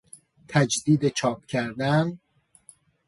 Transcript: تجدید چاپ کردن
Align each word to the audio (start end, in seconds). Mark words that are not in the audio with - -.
تجدید 0.47 1.07
چاپ 1.09 1.45
کردن 1.45 2.19